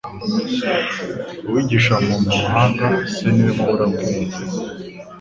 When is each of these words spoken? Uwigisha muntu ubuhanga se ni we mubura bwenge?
Uwigisha 1.47 1.93
muntu 2.05 2.27
ubuhanga 2.35 2.87
se 3.13 3.25
ni 3.31 3.41
we 3.45 3.51
mubura 3.57 3.85
bwenge? 3.93 4.39